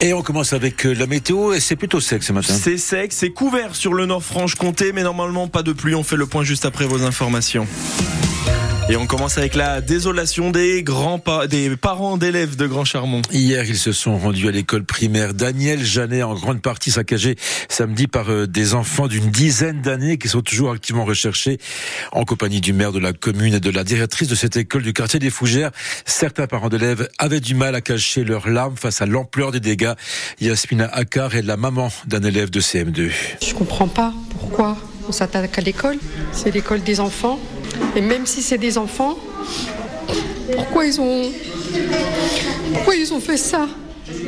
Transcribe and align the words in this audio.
Et 0.00 0.12
on 0.12 0.22
commence 0.22 0.52
avec 0.52 0.86
euh, 0.86 0.92
la 0.92 1.08
météo 1.08 1.54
et 1.54 1.58
c'est 1.58 1.74
plutôt 1.74 1.98
sec 1.98 2.22
ce 2.22 2.32
matin. 2.32 2.54
C'est 2.54 2.78
sec, 2.78 3.12
c'est 3.12 3.30
couvert 3.30 3.74
sur 3.74 3.94
le 3.94 4.06
nord 4.06 4.22
Franche-Comté, 4.22 4.92
mais 4.92 5.02
normalement 5.02 5.48
pas 5.48 5.64
de 5.64 5.72
pluie. 5.72 5.96
On 5.96 6.04
fait 6.04 6.14
le 6.14 6.26
point 6.26 6.44
juste 6.44 6.64
après 6.64 6.86
vos 6.86 7.02
informations. 7.02 7.66
Et 8.90 8.96
on 8.96 9.06
commence 9.06 9.36
avec 9.36 9.54
la 9.54 9.82
désolation 9.82 10.50
des 10.50 10.82
grands 10.82 11.20
des 11.50 11.76
parents 11.76 12.16
d'élèves 12.16 12.56
de 12.56 12.66
Grand 12.66 12.86
Charmont. 12.86 13.20
Hier, 13.30 13.62
ils 13.68 13.76
se 13.76 13.92
sont 13.92 14.16
rendus 14.16 14.48
à 14.48 14.50
l'école 14.50 14.82
primaire 14.82 15.34
Daniel 15.34 15.84
Janet, 15.84 16.22
en 16.22 16.34
grande 16.34 16.62
partie 16.62 16.90
saccagée 16.90 17.36
samedi 17.68 18.06
par 18.06 18.30
euh, 18.30 18.46
des 18.46 18.72
enfants 18.72 19.06
d'une 19.06 19.30
dizaine 19.30 19.82
d'années 19.82 20.16
qui 20.16 20.28
sont 20.28 20.40
toujours 20.40 20.70
activement 20.70 21.04
recherchés 21.04 21.58
en 22.12 22.24
compagnie 22.24 22.62
du 22.62 22.72
maire 22.72 22.92
de 22.92 22.98
la 22.98 23.12
commune 23.12 23.52
et 23.52 23.60
de 23.60 23.70
la 23.70 23.84
directrice 23.84 24.28
de 24.28 24.34
cette 24.34 24.56
école 24.56 24.82
du 24.82 24.94
quartier 24.94 25.20
des 25.20 25.28
Fougères. 25.28 25.70
Certains 26.06 26.46
parents 26.46 26.70
d'élèves 26.70 27.10
avaient 27.18 27.40
du 27.40 27.54
mal 27.54 27.74
à 27.74 27.82
cacher 27.82 28.24
leurs 28.24 28.48
larmes 28.48 28.78
face 28.78 29.02
à 29.02 29.06
l'ampleur 29.06 29.52
des 29.52 29.60
dégâts. 29.60 29.92
Yasmina 30.40 30.86
Akar 30.86 31.34
est 31.34 31.42
la 31.42 31.58
maman 31.58 31.92
d'un 32.06 32.22
élève 32.22 32.48
de 32.48 32.60
CM2. 32.60 33.10
Je 33.46 33.52
comprends 33.52 33.88
pas 33.88 34.14
pourquoi 34.30 34.78
on 35.06 35.12
s'attaque 35.12 35.58
à 35.58 35.60
l'école. 35.60 35.98
C'est 36.32 36.54
l'école 36.54 36.82
des 36.82 37.00
enfants. 37.00 37.38
Et 37.96 38.00
même 38.00 38.26
si 38.26 38.42
c'est 38.42 38.58
des 38.58 38.78
enfants, 38.78 39.18
pourquoi 40.54 40.86
ils 40.86 41.00
ont, 41.00 41.30
pourquoi 42.74 42.94
ils 42.96 43.12
ont 43.12 43.20
fait 43.20 43.36
ça? 43.36 43.68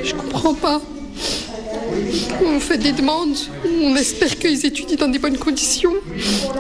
Je 0.02 0.14
comprends 0.14 0.54
pas. 0.54 0.80
On 2.44 2.60
fait 2.60 2.78
des 2.78 2.92
demandes, 2.92 3.36
on 3.82 3.94
espère 3.96 4.38
qu'ils 4.38 4.64
étudient 4.66 4.96
dans 4.96 5.08
des 5.08 5.18
bonnes 5.18 5.38
conditions. 5.38 5.94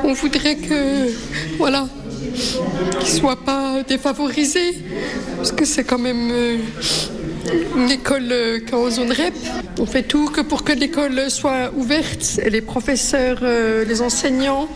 On 0.04 0.12
voudrait 0.12 0.56
que, 0.56 1.08
voilà, 1.58 1.88
qu'ils 3.00 3.08
soient 3.08 3.42
pas 3.44 3.82
défavorisés, 3.86 4.78
parce 5.36 5.52
que 5.52 5.64
c'est 5.64 5.84
quand 5.84 5.98
même 5.98 6.30
euh, 6.30 6.58
une 7.76 7.90
école 7.90 8.28
euh, 8.30 8.60
en 8.72 8.90
zone 8.90 9.12
REP. 9.12 9.34
On 9.78 9.86
fait 9.86 10.02
tout 10.02 10.28
que 10.28 10.40
pour 10.40 10.64
que 10.64 10.72
l'école 10.72 11.30
soit 11.30 11.72
ouverte 11.76 12.40
et 12.44 12.50
les 12.50 12.60
professeurs, 12.60 13.38
euh, 13.42 13.84
les 13.84 14.02
enseignants 14.02 14.68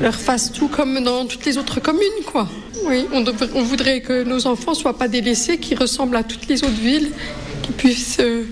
leur 0.00 0.14
fassent 0.14 0.52
tout 0.52 0.68
comme 0.68 1.02
dans 1.02 1.26
toutes 1.26 1.44
les 1.44 1.58
autres 1.58 1.80
communes, 1.80 2.22
quoi. 2.26 2.48
Oui, 2.86 3.06
on, 3.12 3.24
on 3.54 3.62
voudrait 3.62 4.00
que 4.00 4.24
nos 4.24 4.46
enfants 4.46 4.74
soient 4.74 4.96
pas 4.96 5.08
délaissés, 5.08 5.58
qu'ils 5.58 5.78
ressemblent 5.78 6.16
à 6.16 6.22
toutes 6.22 6.46
les 6.48 6.62
autres 6.64 6.72
villes, 6.72 7.10
qu'ils 7.62 7.74
puissent 7.74 8.18
euh, 8.20 8.44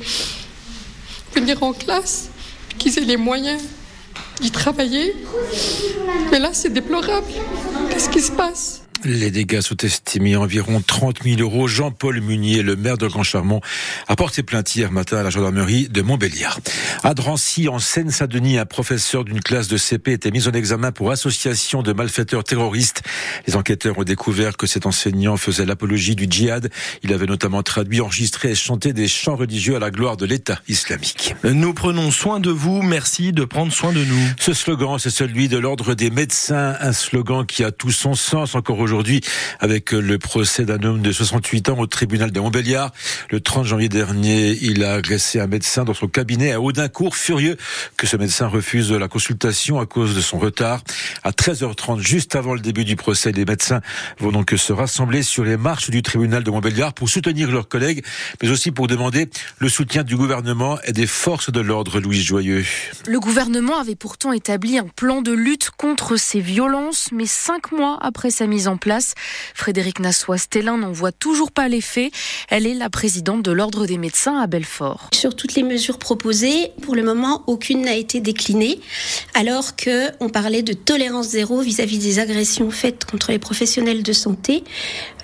venir 1.35 1.63
en 1.63 1.73
classe, 1.73 2.31
qu'ils 2.79 2.99
aient 2.99 3.05
les 3.05 3.17
moyens 3.17 3.61
d'y 4.41 4.51
travailler. 4.51 5.15
Mais 6.31 6.39
là, 6.39 6.51
c'est 6.53 6.73
déplorable. 6.73 7.27
Qu'est-ce 7.91 8.09
qui 8.09 8.21
se 8.21 8.33
passe? 8.33 8.82
Les 9.05 9.31
dégâts 9.31 9.61
sont 9.61 9.77
estimés 9.79 10.35
à 10.35 10.41
environ 10.41 10.81
30 10.81 11.25
000 11.25 11.41
euros. 11.41 11.67
Jean-Paul 11.67 12.21
Munier, 12.21 12.63
le 12.63 12.77
maire 12.77 12.99
de 12.99 13.07
Grand 13.07 13.23
Charmont, 13.23 13.61
a 14.09 14.17
porté 14.17 14.43
plainte 14.43 14.75
hier 14.77 14.93
matin 14.93 15.19
à 15.19 15.23
la 15.23 15.31
gendarmerie 15.31 15.89
de 15.89 16.03
Montbéliard. 16.03 16.61
À 17.03 17.15
Drancy, 17.15 17.69
en 17.69 17.79
Seine-Saint-Denis, 17.79 18.59
un 18.59 18.67
professeur 18.67 19.25
d'une 19.25 19.41
classe 19.41 19.69
de 19.69 19.77
CP 19.77 20.13
était 20.13 20.31
mis 20.31 20.47
en 20.47 20.53
examen 20.53 20.93
pour 20.93 21.11
association 21.11 21.83
de 21.83 21.93
malfaiteurs 21.93 22.45
terroristes. 22.45 23.03
Les 23.47 23.57
enquêteurs 23.57 23.99
ont 23.99 24.05
découvert 24.05 24.57
que 24.57 24.67
cet 24.67 24.87
enseignant 24.87 25.37
faisait 25.37 25.67
l'apologie 25.67 26.15
du 26.15 26.27
djihad. 26.31 26.71
Il 27.03 27.13
avait 27.13 27.27
notamment 27.27 27.63
traduit, 27.63 28.01
enregistré 28.01 28.51
et 28.51 28.55
chanté 28.55 28.93
des 28.93 29.09
chants 29.09 29.37
religieux 29.37 29.77
à 29.77 29.79
la 29.79 29.91
gloire 29.91 30.17
de 30.17 30.27
l'État 30.27 30.61
islamique. 30.69 31.35
Nous 31.45 31.75
prenons 31.75 32.11
soin 32.11 32.41
de 32.41 32.51
vous. 32.51 32.83
Merci 32.83 33.33
de 33.33 33.45
prendre 33.45 33.73
soin 33.73 33.93
de 33.93 34.05
nous. 34.05 34.23
Ce 34.39 34.53
slogan, 34.53 34.99
c'est 34.99 35.11
celui 35.11 35.49
de 35.49 35.59
l'ordre 35.59 35.95
des 35.95 36.11
médecins. 36.11 36.77
Un 36.81 36.93
slogan 36.93 37.45
qui 37.47 37.65
a 37.65 37.73
tout 37.73 37.91
son 37.91 38.15
sens 38.15 38.55
encore 38.55 38.79
aujourd'hui 38.79 38.92
aujourd'hui 38.93 39.23
avec 39.59 39.93
le 39.93 40.19
procès 40.19 40.67
d'un 40.67 40.83
homme 40.83 41.01
de 41.01 41.13
68 41.13 41.71
ans 41.71 41.79
au 41.79 41.87
tribunal 41.87 42.31
de 42.31 42.41
Montbéliard. 42.41 42.93
Le 43.31 43.41
30 43.41 43.65
janvier 43.65 43.89
dernier, 43.89 44.59
il 44.61 44.85
a 44.85 44.93
agressé 44.93 45.41
un 45.41 45.47
médecin 45.47 45.85
dans 45.85 45.95
son 45.95 46.09
cabinet 46.09 46.53
à 46.53 46.61
Audincourt, 46.61 47.17
furieux 47.17 47.57
que 47.97 48.07
ce 48.07 48.19
médecin 48.19 48.49
refuse 48.49 48.93
la 48.93 49.09
consultation 49.09 49.81
à 49.81 49.87
cause 49.87 50.15
de 50.15 50.21
son 50.21 50.39
retard. 50.39 50.83
À 51.25 51.31
13h30, 51.31 52.01
juste 52.01 52.37
avant 52.37 52.53
le 52.53 52.61
début 52.61 52.85
du 52.85 52.97
procès, 52.97 53.33
les 53.33 53.47
médecins 53.47 53.81
vont 54.19 54.31
donc 54.31 54.53
se 54.55 54.75
rassembler 54.75 55.23
sur 55.23 55.45
les 55.45 55.57
marches 55.57 55.89
du 55.89 56.03
tribunal 56.03 56.45
de 56.45 56.51
Montbéliard 56.51 56.93
pour 56.93 57.09
soutenir 57.09 57.51
leurs 57.51 57.69
collègues, 57.69 58.05
mais 58.43 58.51
aussi 58.51 58.73
pour 58.73 58.89
demander 58.89 59.31
le 59.59 59.71
soutien 59.71 60.03
du 60.03 60.17
gouvernement 60.17 60.79
et 60.85 60.93
des 60.93 61.07
forces 61.07 61.51
de 61.51 61.61
l'ordre, 61.61 61.99
Louise 61.99 62.25
Joyeux. 62.25 62.65
Le 63.07 63.21
gouvernement 63.21 63.79
avait 63.79 63.97
pourtant 63.97 64.33
établi 64.33 64.77
un 64.77 64.87
plan 64.87 65.23
de 65.23 65.33
lutte 65.33 65.71
contre 65.71 66.17
ces 66.17 66.41
violences, 66.41 67.09
mais 67.11 67.27
cinq 67.27 67.73
mois 67.73 67.99
après 68.03 68.31
sa 68.31 68.47
mise 68.47 68.69
en 68.69 68.77
place. 68.83 69.15
Frédéric 69.55 70.01
Nassois-Stellin 70.01 70.77
n'en 70.77 70.93
voit 70.93 71.13
toujours 71.13 71.53
pas 71.53 71.69
l'effet. 71.69 72.11
Elle 72.51 72.67
est 72.67 72.75
la 72.75 72.91
présidente 72.91 73.43
de 73.43 73.53
l'Ordre 73.53 73.87
des 73.87 73.97
médecins 73.97 74.39
à 74.41 74.49
Belfort. 74.49 75.09
Sur 75.15 75.37
toutes 75.37 75.55
les 75.55 75.63
mesures 75.63 75.99
proposées, 75.99 76.73
pour 76.83 76.97
le 76.97 77.05
moment, 77.05 77.45
aucune 77.47 77.83
n'a 77.83 77.95
été 77.95 78.21
déclinée, 78.21 78.81
alors 79.35 79.77
qu'on 79.77 80.29
parlait 80.29 80.63
de 80.63 80.73
tolérance 80.73 81.29
zéro 81.29 81.61
vis-à-vis 81.61 81.99
des 81.99 82.19
agressions 82.19 82.71
faites 82.71 83.05
contre 83.05 83.31
les 83.31 83.39
professionnels 83.39 84.03
de 84.03 84.13
santé. 84.13 84.65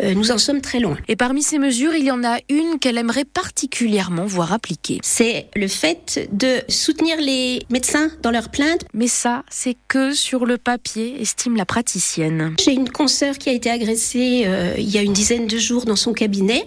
Euh, 0.01 0.15
nous 0.15 0.31
en 0.31 0.39
sommes 0.39 0.61
très 0.61 0.79
loin. 0.79 0.97
Et 1.09 1.17
parmi 1.17 1.43
ces 1.43 1.59
mesures, 1.59 1.95
il 1.95 2.05
y 2.05 2.13
en 2.13 2.23
a 2.23 2.39
une 2.49 2.79
qu'elle 2.79 2.97
aimerait 2.97 3.25
particulièrement 3.25 4.27
voir 4.27 4.53
appliquée. 4.53 5.01
C'est 5.03 5.49
le 5.57 5.67
fait 5.67 6.29
de 6.31 6.61
soutenir 6.69 7.21
les 7.21 7.67
médecins 7.71 8.11
dans 8.23 8.31
leurs 8.31 8.51
plaintes. 8.51 8.85
Mais 8.95 9.09
ça, 9.09 9.43
c'est 9.51 9.77
que 9.89 10.15
sur 10.15 10.47
le 10.47 10.59
papier, 10.59 11.21
estime 11.21 11.57
la 11.57 11.67
praticienne. 11.67 12.55
J'ai 12.63 12.73
une 12.73 12.91
consoeur 12.91 13.37
qui 13.37 13.48
a 13.49 13.53
été 13.53 13.71
agressé 13.71 14.45
euh, 14.47 14.75
il 14.79 14.89
y 14.89 14.99
a 14.99 15.03
une 15.03 15.13
dizaine 15.13 15.47
de 15.47 15.59
jours 15.59 15.85
dans 15.85 15.97
son 15.97 16.13
cabinet. 16.13 16.65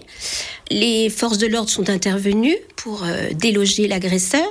Les 0.70 1.10
forces 1.10 1.38
de 1.38 1.46
l'ordre 1.46 1.70
sont 1.70 1.88
intervenues 1.90 2.56
pour 2.76 3.04
euh, 3.04 3.30
déloger 3.34 3.88
l'agresseur. 3.88 4.50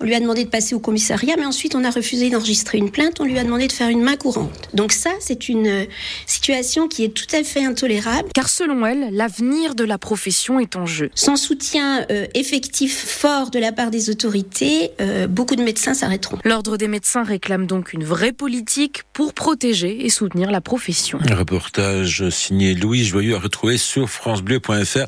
On 0.00 0.04
lui 0.04 0.14
a 0.14 0.20
demandé 0.20 0.44
de 0.44 0.50
passer 0.50 0.74
au 0.74 0.78
commissariat, 0.78 1.36
mais 1.38 1.46
ensuite 1.46 1.74
on 1.74 1.82
a 1.82 1.90
refusé 1.90 2.28
d'enregistrer 2.28 2.76
une 2.76 2.90
plainte. 2.90 3.18
On 3.20 3.24
lui 3.24 3.38
a 3.38 3.44
demandé 3.44 3.66
de 3.66 3.72
faire 3.72 3.88
une 3.88 4.02
main 4.02 4.16
courante. 4.16 4.68
Donc 4.74 4.92
ça, 4.92 5.10
c'est 5.20 5.48
une 5.48 5.66
euh, 5.66 5.84
situation 6.26 6.86
qui 6.86 7.04
est 7.04 7.08
tout 7.08 7.34
à 7.34 7.42
fait 7.42 7.64
intolérable. 7.64 8.28
Car 8.34 8.48
selon 8.48 8.84
elle, 8.84 9.08
l'avenir 9.12 9.74
de 9.74 9.84
la 9.84 9.96
profession 9.96 10.60
est 10.60 10.76
en 10.76 10.84
jeu. 10.84 11.10
Sans 11.14 11.36
soutien 11.36 12.04
euh, 12.10 12.26
effectif 12.34 12.94
fort 13.06 13.50
de 13.50 13.58
la 13.58 13.72
part 13.72 13.90
des 13.90 14.10
autorités, 14.10 14.90
euh, 15.00 15.26
beaucoup 15.26 15.56
de 15.56 15.62
médecins 15.62 15.94
s'arrêteront. 15.94 16.38
L'ordre 16.44 16.76
des 16.76 16.88
médecins 16.88 17.22
réclame 17.22 17.66
donc 17.66 17.94
une 17.94 18.04
vraie 18.04 18.32
politique 18.32 19.04
pour 19.14 19.32
protéger 19.32 20.04
et 20.04 20.10
soutenir 20.10 20.50
la 20.50 20.60
profession. 20.60 21.18
Un 21.26 21.34
reportage 21.34 22.28
signé 22.28 22.74
Louis 22.74 23.04
Joyeux 23.04 23.36
à 23.36 23.38
retrouver 23.38 23.78
sur 23.78 24.10
francebleu.fr. 24.10 25.06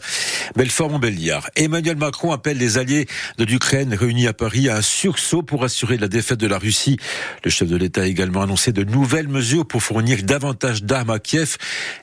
Belfort-Montbéliard. 0.57 1.51
Emmanuel 1.57 1.97
Macron 1.97 2.33
appelle 2.33 2.57
les 2.57 2.79
alliés 2.79 3.07
de 3.37 3.45
l'Ukraine 3.45 3.93
réunis 3.93 4.27
à 4.27 4.33
Paris 4.33 4.71
à 4.71 4.78
un 4.79 4.83
sursaut 4.83 5.43
pour 5.43 5.65
assurer 5.65 5.97
la 5.97 6.07
défaite 6.07 6.39
de 6.39 6.47
la 6.47 6.57
Russie. 6.57 6.99
Le 7.45 7.51
chef 7.51 7.69
de 7.69 7.77
l'État 7.77 8.03
a 8.03 8.07
également 8.07 8.43
annoncé 8.43 8.71
de 8.71 8.85
nouvelles 8.85 9.27
mesures 9.27 9.67
pour 9.67 9.83
fournir 9.83 10.23
davantage 10.23 10.85
d'armes 10.85 11.11
à 11.11 11.19
Kiev 11.19 11.57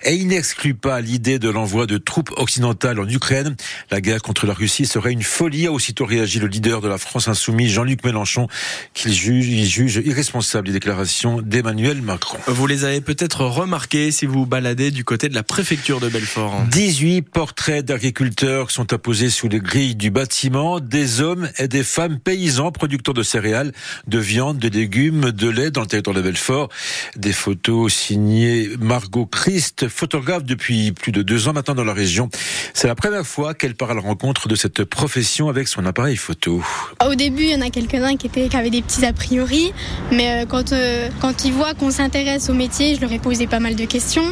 et 0.03 0.13
il 0.13 0.27
n'exclut 0.27 0.73
pas 0.73 0.99
l'idée 0.99 1.39
de 1.39 1.49
l'envoi 1.49 1.85
de 1.85 1.97
troupes 1.97 2.31
occidentales 2.35 2.99
en 2.99 3.07
Ukraine. 3.07 3.55
La 3.91 4.01
guerre 4.01 4.21
contre 4.21 4.45
la 4.45 4.53
Russie 4.53 4.85
serait 4.85 5.13
une 5.13 5.23
folie, 5.23 5.67
a 5.67 5.71
aussitôt 5.71 6.05
réagi 6.05 6.39
le 6.39 6.47
leader 6.47 6.81
de 6.81 6.89
la 6.89 6.97
France 6.97 7.29
insoumise, 7.29 7.71
Jean-Luc 7.71 8.03
Mélenchon, 8.03 8.49
qu'il 8.93 9.13
juge, 9.13 9.47
il 9.47 9.65
juge 9.65 10.01
irresponsable 10.03 10.67
des 10.67 10.73
déclarations 10.73 11.41
d'Emmanuel 11.41 12.01
Macron. 12.01 12.39
Vous 12.47 12.67
les 12.67 12.83
avez 12.83 12.99
peut-être 12.99 13.45
remarquées 13.45 14.11
si 14.11 14.25
vous 14.25 14.45
baladez 14.45 14.91
du 14.91 15.05
côté 15.05 15.29
de 15.29 15.35
la 15.35 15.43
préfecture 15.43 16.01
de 16.01 16.09
Belfort. 16.09 16.63
18 16.71 17.21
portraits 17.21 17.85
d'agriculteurs 17.85 18.69
sont 18.69 18.91
apposés 18.91 19.29
sous 19.29 19.47
les 19.47 19.61
grilles 19.61 19.95
du 19.95 20.11
bâtiment, 20.11 20.81
des 20.81 21.21
hommes 21.21 21.49
et 21.57 21.69
des 21.69 21.83
femmes 21.83 22.19
paysans 22.19 22.64
producteurs 22.71 23.13
de 23.13 23.23
céréales, 23.23 23.71
de 24.07 24.19
viande, 24.19 24.57
de 24.57 24.69
légumes, 24.69 25.31
de 25.31 25.49
lait 25.49 25.71
dans 25.71 25.81
le 25.81 25.87
territoire 25.87 26.15
de 26.15 26.21
Belfort. 26.21 26.69
Des 27.15 27.33
photos 27.33 27.93
signées 27.93 28.69
Margot 28.79 29.25
Christ, 29.25 29.87
photographe 29.87 30.43
depuis 30.43 30.91
plus 30.91 31.11
de 31.11 31.21
deux 31.21 31.47
ans 31.47 31.53
maintenant 31.53 31.75
dans 31.75 31.83
la 31.83 31.93
région. 31.93 32.29
C'est 32.73 32.87
la 32.87 32.95
première 32.95 33.25
fois 33.25 33.53
qu'elle 33.53 33.75
part 33.75 33.91
à 33.91 33.93
la 33.93 34.01
rencontre 34.01 34.47
de 34.47 34.55
cette 34.55 34.83
profession 34.83 35.49
avec 35.49 35.67
son 35.67 35.85
appareil 35.85 36.17
photo. 36.17 36.63
Au 37.05 37.15
début, 37.15 37.43
il 37.43 37.51
y 37.51 37.55
en 37.55 37.61
a 37.61 37.69
quelques-uns 37.69 38.15
qui, 38.17 38.29
avaient 38.55 38.69
des 38.69 38.81
petits 38.81 39.05
a 39.05 39.13
priori, 39.13 39.73
mais 40.11 40.43
euh, 40.43 40.45
quand, 40.45 40.71
euh, 40.71 41.09
quand 41.21 41.45
ils 41.45 41.53
voient 41.53 41.73
qu'on 41.73 41.91
s'intéresse 41.91 42.49
au 42.49 42.53
métier, 42.53 42.95
je 42.95 43.01
leur 43.01 43.11
ai 43.11 43.19
posé 43.19 43.47
pas 43.47 43.59
mal 43.59 43.75
de 43.75 43.85
questions. 43.85 44.27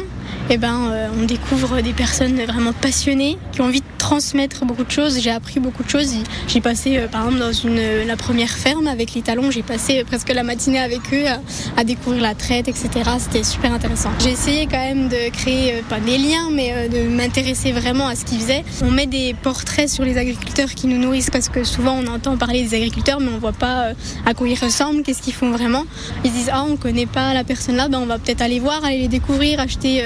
Et 0.50 0.54
eh 0.54 0.56
ben, 0.58 0.88
euh, 0.90 1.08
on 1.18 1.24
découvre 1.24 1.80
des 1.80 1.94
personnes 1.94 2.42
vraiment 2.44 2.74
passionnées 2.74 3.38
qui 3.52 3.62
ont 3.62 3.64
envie 3.64 3.80
de 3.80 3.86
transmettre 3.96 4.66
beaucoup 4.66 4.84
de 4.84 4.90
choses. 4.90 5.18
J'ai 5.20 5.30
appris 5.30 5.58
beaucoup 5.58 5.82
de 5.82 5.88
choses. 5.88 6.14
J'ai 6.48 6.60
passé, 6.60 7.06
par 7.10 7.24
exemple, 7.24 7.40
dans 7.40 7.52
une, 7.52 8.10
première 8.24 8.48
ferme 8.48 8.86
avec 8.86 9.12
les 9.12 9.20
talons. 9.20 9.50
J'ai 9.50 9.62
passé 9.62 10.02
presque 10.02 10.30
la 10.30 10.42
matinée 10.42 10.78
avec 10.78 11.12
eux 11.12 11.26
à, 11.76 11.84
découvrir 11.84 12.22
la 12.22 12.34
traite, 12.34 12.68
etc. 12.68 12.88
C'était 13.18 13.44
super 13.44 13.70
intéressant. 13.70 14.08
J'ai 14.18 14.30
essayé 14.30 14.66
quand 14.66 14.78
même 14.78 15.08
de 15.08 15.30
créer, 15.30 15.74
euh, 15.74 15.82
pas 15.90 16.00
des 16.00 16.16
liens, 16.16 16.48
mais 16.50 16.72
euh, 16.72 16.88
de 16.88 17.06
m'intéresser 17.06 17.72
vraiment 17.72 18.08
à 18.08 18.16
ce 18.16 18.24
qu'ils 18.24 18.40
faisaient. 18.40 18.64
On 18.80 18.90
met 18.90 19.06
des 19.06 19.34
portraits 19.34 19.90
sur 19.90 20.04
les 20.04 20.16
agriculteurs 20.16 20.70
qui 20.70 20.86
nous 20.86 20.96
nourrissent 20.96 21.28
parce 21.28 21.50
que 21.50 21.64
souvent 21.64 22.00
on 22.02 22.06
entend 22.06 22.38
parler 22.38 22.62
des 22.62 22.74
agriculteurs, 22.74 23.20
mais 23.20 23.28
on 23.28 23.36
voit 23.36 23.52
pas 23.52 23.88
euh, 23.88 23.94
à 24.24 24.32
quoi 24.32 24.48
ils 24.48 24.58
ressemblent, 24.58 25.02
qu'est-ce 25.02 25.20
qu'ils 25.20 25.34
font 25.34 25.50
vraiment. 25.50 25.84
Ils 26.24 26.32
disent, 26.32 26.50
ah, 26.50 26.64
on 26.66 26.76
connaît 26.76 27.04
pas 27.04 27.34
la 27.34 27.44
personne 27.44 27.76
là, 27.76 27.88
ben 27.88 27.98
on 27.98 28.06
va 28.06 28.18
peut-être 28.18 28.40
aller 28.40 28.58
voir, 28.58 28.82
aller 28.86 29.00
les 29.00 29.08
découvrir, 29.08 29.60
acheter 29.60 30.02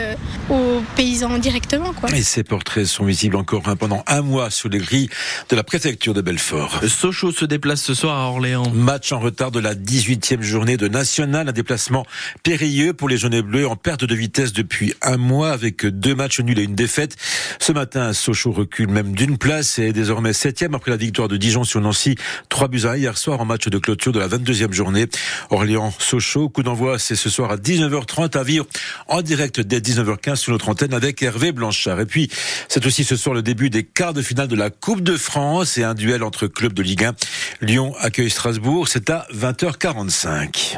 aux 0.51 0.83
paysans 0.97 1.39
directement. 1.39 1.93
Quoi. 1.93 2.11
Et 2.17 2.23
ces 2.23 2.43
portraits 2.43 2.87
sont 2.87 3.05
visibles 3.05 3.37
encore 3.37 3.63
pendant 3.79 4.03
un 4.09 4.23
mois 4.23 4.51
sur 4.51 4.69
les 4.69 4.79
grilles 4.79 5.09
de 5.51 5.55
la 5.55 5.63
préfecture 5.63 6.15
de 6.15 6.21
Belfort. 6.21 6.81
Sochaux 6.89 7.31
se 7.31 7.45
déplace 7.45 7.83
ce 7.83 7.95
soir 7.95 8.08
Orléans. 8.11 8.71
Match 8.71 9.13
en 9.13 9.21
retard 9.21 9.51
de 9.51 9.61
la 9.61 9.75
18e 9.75 10.43
journée 10.43 10.77
de 10.77 10.89
National, 10.89 11.49
un 11.49 11.53
déplacement 11.53 12.07
périlleux 12.43 12.93
pour 12.93 13.09
les 13.09 13.17
jaunes 13.17 13.35
et 13.35 13.43
bleus 13.43 13.67
en 13.67 13.77
perte 13.77 14.05
de 14.05 14.15
vitesse 14.15 14.53
depuis 14.53 14.95
un 15.03 15.17
mois 15.17 15.51
avec 15.51 15.85
deux 15.87 16.15
matchs 16.15 16.41
nuls 16.41 16.59
et 16.59 16.65
une 16.65 16.75
défaite. 16.75 17.17
Ce 17.59 17.73
matin, 17.73 18.13
Sochaux 18.13 18.53
recule 18.53 18.89
même 18.89 19.15
d'une 19.15 19.39
place 19.39 19.79
et 19.79 19.89
est 19.89 19.93
désormais 19.93 20.33
septième 20.33 20.75
après 20.75 20.91
la 20.91 20.97
victoire 20.97 21.29
de 21.29 21.37
Dijon 21.37 21.65
sur 21.65 21.81
Nancy. 21.81 22.17
Trois 22.49 22.69
buts 22.69 22.87
à 22.87 22.97
hier 22.97 23.19
soir 23.19 23.41
en 23.41 23.45
match 23.45 23.69
de 23.69 23.79
clôture 23.79 24.13
de 24.13 24.19
la 24.19 24.29
22e 24.29 24.73
journée. 24.73 25.07
Orléans-Sochaux, 25.51 26.49
coup 26.49 26.63
d'envoi, 26.63 26.99
c'est 26.99 27.17
ce 27.17 27.31
soir 27.31 27.51
à 27.51 27.57
19h30 27.57 28.37
à 28.39 28.43
vivre 28.43 28.67
en 29.07 29.23
direct 29.23 29.61
dès 29.61 29.81
19h15 29.81 30.37
sur 30.37 30.53
notre 30.53 30.69
antenne 30.69 30.95
avec 30.95 31.23
Hervé 31.23 31.53
Blanchard. 31.53 32.01
Et 32.01 32.07
puis, 32.07 32.31
c'est 32.69 32.87
aussi 32.87 33.05
ce 33.05 33.17
soir 33.17 33.35
le 33.35 33.43
début 33.43 33.71
des 33.71 33.85
quarts 33.85 34.15
de 34.15 34.23
finale 34.23 34.49
de 34.49 34.57
la 34.57 34.71
Coupe 34.71 35.03
de 35.03 35.17
France 35.17 35.79
et 35.79 35.85
un 35.85 35.95
duel 35.95 36.23
entre 36.23 36.47
clubs 36.47 36.73
de 36.73 36.83
Ligue 36.83 37.05
1. 37.05 37.15
Lyon 37.61 37.95
accueille 38.01 38.31
Strasbourg, 38.31 38.89
c'est 38.89 39.11
à 39.11 39.27
20h45. 39.35 40.77